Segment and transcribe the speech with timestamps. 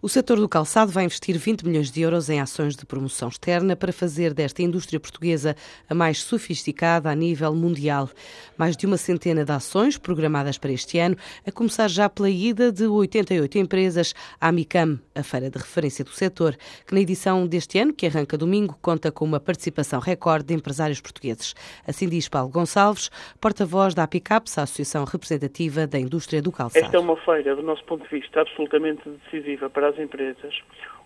[0.00, 3.74] O setor do calçado vai investir 20 milhões de euros em ações de promoção externa
[3.74, 5.56] para fazer desta indústria portuguesa
[5.90, 8.08] a mais sofisticada a nível mundial.
[8.56, 12.70] Mais de uma centena de ações programadas para este ano, a começar já pela ida
[12.70, 16.56] de 88 empresas à MICAM, a feira de referência do setor,
[16.86, 21.00] que na edição deste ano, que arranca domingo, conta com uma participação recorde de empresários
[21.00, 21.54] portugueses.
[21.84, 23.10] Assim diz Paulo Gonçalves,
[23.40, 26.84] porta-voz da APICAPS, a Associação Representativa da Indústria do Calçado.
[26.84, 30.54] Esta é uma feira, do nosso ponto de vista, absolutamente decisiva para as empresas,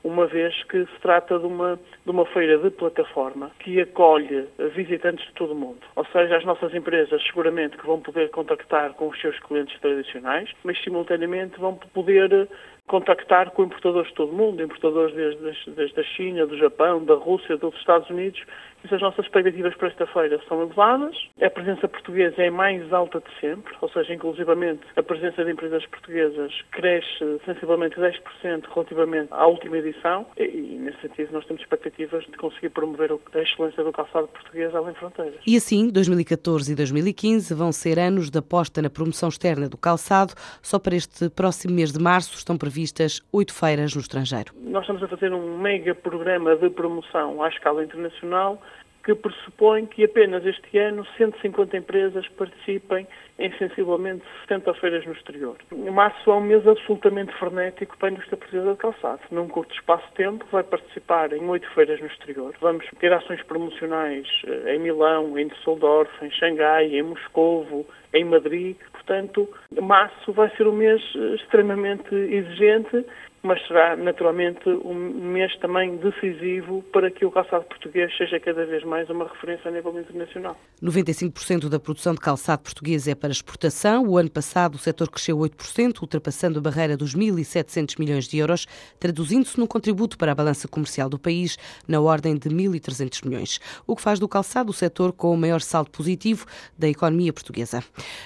[0.05, 5.25] uma vez que se trata de uma, de uma feira de plataforma que acolhe visitantes
[5.27, 5.81] de todo o mundo.
[5.95, 10.50] Ou seja, as nossas empresas seguramente que vão poder contactar com os seus clientes tradicionais,
[10.64, 12.49] mas simultaneamente vão poder
[12.89, 17.14] contactar com importadores de todo o mundo, importadores desde, desde a China, do Japão, da
[17.14, 18.43] Rússia, dos Estados Unidos.
[18.85, 21.17] E as nossas expectativas para esta feira são elevadas.
[21.41, 25.86] A presença portuguesa é mais alta de sempre, ou seja, inclusivamente a presença de empresas
[25.86, 32.36] portuguesas cresce sensivelmente 10% relativamente à última edição e, nesse sentido, nós temos expectativas de
[32.36, 35.41] conseguir promover a excelência do calçado português além fronteiras.
[35.47, 40.34] E assim, 2014 e 2015 vão ser anos de aposta na promoção externa do calçado.
[40.60, 44.55] Só para este próximo mês de março estão previstos previstas oito feiras no estrangeiro.
[44.62, 48.62] Nós estamos a fazer um mega programa de promoção à escala internacional
[49.05, 53.06] que pressupõe que apenas este ano 150 empresas participem
[53.39, 55.56] em sensivelmente 70 feiras no exterior.
[55.92, 59.20] Março é um mês absolutamente frenético para a indústria portuguesa de calçado.
[59.31, 62.55] Num curto espaço de tempo, vai participar em oito feiras no exterior.
[62.61, 68.77] Vamos ter ações promocionais eh, em Milão, em Düsseldorf, em Xangai, em Moscovo, em Madrid.
[68.92, 69.48] Portanto,
[69.81, 73.05] março vai ser um mês eh, extremamente exigente
[73.42, 78.84] mas será naturalmente um mês também decisivo para que o calçado português seja cada vez
[78.84, 80.56] mais uma referência a nível internacional.
[80.80, 84.06] 95% da produção de calçado português é para exportação.
[84.06, 88.66] O ano passado o setor cresceu 8%, ultrapassando a barreira dos 1.700 milhões de euros,
[89.00, 93.96] traduzindo-se num contributo para a balança comercial do país na ordem de 1.300 milhões, o
[93.96, 96.46] que faz do calçado o setor com o maior saldo positivo
[96.78, 97.82] da economia portuguesa.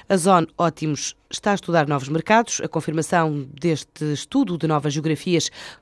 [0.08, 2.60] A Zone Ótimos está a estudar novos mercados.
[2.60, 5.05] A confirmação deste estudo de novas geografias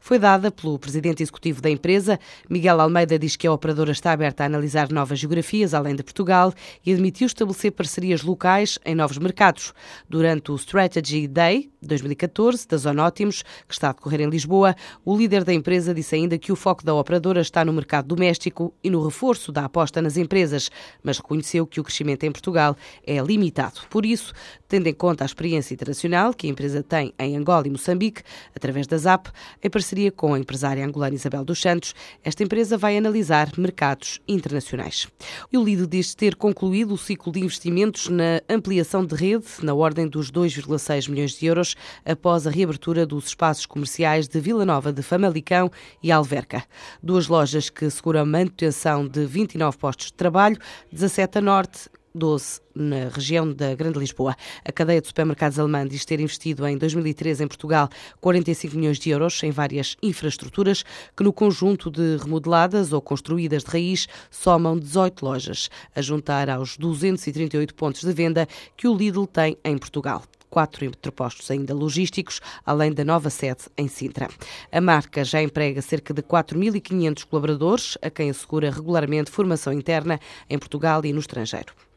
[0.01, 2.19] foi dada pelo presidente executivo da empresa.
[2.51, 6.53] Miguel Almeida diz que a operadora está aberta a analisar novas geografias além de Portugal
[6.85, 9.73] e admitiu estabelecer parcerias locais em novos mercados.
[10.09, 14.75] Durante o Strategy Day 2014 da Zona Ótimos, que está a decorrer em Lisboa,
[15.05, 18.75] o líder da empresa disse ainda que o foco da operadora está no mercado doméstico
[18.83, 20.71] e no reforço da aposta nas empresas,
[21.03, 22.75] mas reconheceu que o crescimento em Portugal
[23.07, 23.83] é limitado.
[23.91, 24.33] Por isso,
[24.67, 28.23] tendo em conta as experiência internacional que a empresa tem em Angola e Moçambique,
[28.55, 29.29] através da ZAP,
[29.63, 35.07] em parceria com a empresária angolana Isabel dos Santos, esta empresa vai analisar mercados internacionais.
[35.53, 40.09] O Lido diz ter concluído o ciclo de investimentos na ampliação de rede, na ordem
[40.09, 45.03] dos 2,6 milhões de euros, após a reabertura dos espaços comerciais de Vila Nova de
[45.03, 45.71] Famalicão
[46.03, 46.65] e Alverca.
[47.03, 50.59] Duas lojas que seguram a manutenção de 29 postos de trabalho,
[50.91, 54.37] 17 a norte 12 na região da Grande Lisboa.
[54.65, 57.89] A cadeia de supermercados alemã diz ter investido em 2013 em Portugal
[58.21, 60.85] 45 milhões de euros em várias infraestruturas
[61.17, 66.77] que no conjunto de remodeladas ou construídas de raiz somam 18 lojas, a juntar aos
[66.77, 70.23] 238 pontos de venda que o Lidl tem em Portugal
[70.55, 74.29] quatro entrepostos ainda logísticos, além da nova sede em Sintra.
[74.71, 80.57] A marca já emprega cerca de 4.500 colaboradores, a quem assegura regularmente formação interna em
[80.57, 81.75] Portugal e no estrangeiro.